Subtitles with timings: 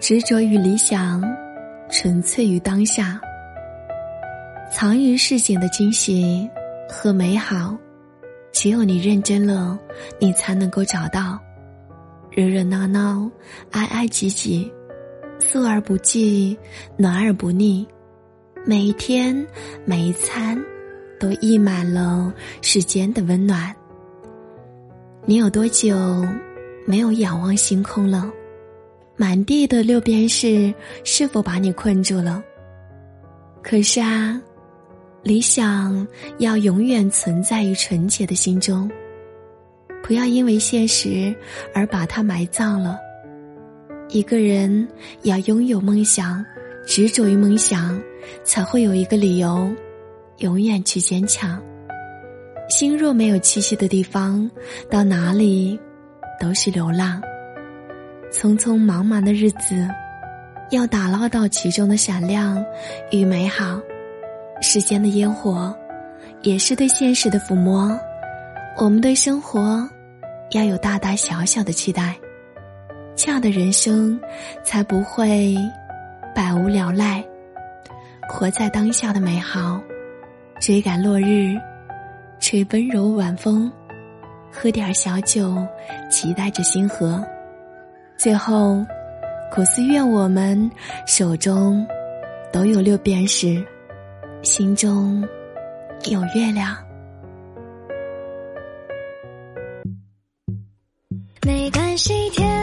[0.00, 1.22] 执着于理想，
[1.90, 3.20] 纯粹于当下。
[4.72, 6.48] 藏于世间的惊喜
[6.88, 7.76] 和美好，
[8.50, 9.78] 只有你认真了，
[10.18, 11.38] 你才能够找到。
[12.30, 13.30] 热热闹闹，
[13.72, 14.72] 挨挨挤挤，
[15.38, 16.58] 素而不忌，
[16.96, 17.86] 暖而不腻。
[18.64, 19.46] 每一天，
[19.84, 20.58] 每一餐，
[21.18, 22.32] 都溢满了
[22.62, 23.74] 世间的温暖。
[25.26, 25.94] 你有多久
[26.86, 28.32] 没有仰望星空了？
[29.20, 30.72] 满地的六便士
[31.04, 32.42] 是否把你困住了？
[33.62, 34.40] 可是啊。
[35.22, 38.90] 理想要永远存在于纯洁的心中，
[40.02, 41.36] 不要因为现实
[41.74, 42.98] 而把它埋葬了。
[44.08, 44.88] 一个人
[45.24, 46.42] 要拥有梦想，
[46.86, 48.00] 执着于梦想，
[48.44, 49.70] 才会有一个理由，
[50.38, 51.62] 永远去坚强。
[52.70, 54.50] 心若没有栖息的地方，
[54.90, 55.78] 到哪里
[56.40, 57.20] 都是流浪。
[58.32, 59.88] 匆匆忙忙的日子，
[60.70, 62.64] 要打捞到其中的闪亮
[63.10, 63.80] 与美好。
[64.62, 65.74] 世间的烟火，
[66.42, 67.90] 也是对现实的抚摸。
[68.76, 69.88] 我们对生活，
[70.52, 72.14] 要有大大小小的期待，
[73.16, 74.20] 这样的人生，
[74.62, 75.56] 才不会
[76.34, 77.24] 百无聊赖。
[78.28, 79.80] 活在当下的美好，
[80.60, 81.56] 追赶落日，
[82.38, 83.70] 吹温柔晚风，
[84.52, 85.56] 喝点小酒，
[86.08, 87.24] 期待着星河。
[88.20, 88.84] 最后，
[89.50, 90.70] 苦思愿我们
[91.06, 91.86] 手中
[92.52, 93.66] 都有六便士。
[94.42, 95.26] 心中
[96.10, 96.76] 有月亮。
[101.46, 102.59] 没关系，天。